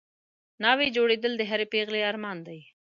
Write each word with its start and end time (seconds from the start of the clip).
ناوې 0.63 0.87
جوړېدل 0.95 1.33
د 1.37 1.41
هرې 1.49 1.65
پېغلې 1.73 2.01
ارمان 2.09 2.37
وي 2.47 2.61